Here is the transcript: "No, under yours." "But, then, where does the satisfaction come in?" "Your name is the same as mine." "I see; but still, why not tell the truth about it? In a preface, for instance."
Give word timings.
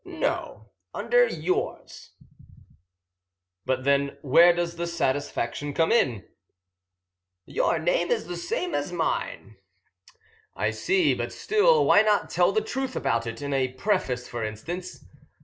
"No, 0.03 0.71
under 0.95 1.27
yours." 1.27 2.13
"But, 3.67 3.83
then, 3.83 4.17
where 4.23 4.51
does 4.51 4.75
the 4.75 4.87
satisfaction 4.87 5.75
come 5.75 5.91
in?" 5.91 6.25
"Your 7.45 7.77
name 7.77 8.09
is 8.09 8.25
the 8.25 8.35
same 8.35 8.73
as 8.73 8.91
mine." 8.91 9.57
"I 10.55 10.71
see; 10.71 11.13
but 11.13 11.31
still, 11.31 11.85
why 11.85 12.01
not 12.01 12.31
tell 12.31 12.51
the 12.51 12.61
truth 12.61 12.95
about 12.95 13.27
it? 13.27 13.43
In 13.43 13.53
a 13.53 13.73
preface, 13.73 14.27
for 14.27 14.43
instance." 14.43 15.05